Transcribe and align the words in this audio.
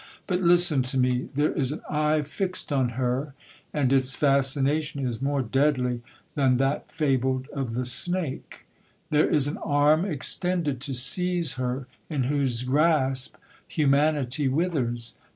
But 0.25 0.41
listen 0.41 0.81
to 0.81 0.97
me,—there 0.97 1.51
is 1.53 1.71
an 1.71 1.81
eye 1.87 2.23
fixed 2.23 2.73
on 2.73 2.89
her, 2.97 3.35
and 3.71 3.93
its 3.93 4.15
fascination 4.15 5.05
is 5.05 5.21
more 5.21 5.43
deadly 5.43 6.01
than 6.33 6.57
that 6.57 6.91
fabled 6.91 7.47
of 7.49 7.75
the 7.75 7.85
snake!—There 7.85 9.29
is 9.29 9.47
an 9.47 9.57
arm 9.59 10.03
extended 10.05 10.81
to 10.81 10.95
seize 10.95 11.53
her, 11.53 11.85
in 12.09 12.23
whose 12.23 12.63
grasp 12.63 13.35
humanity 13.67 14.47
withers! 14.47 15.13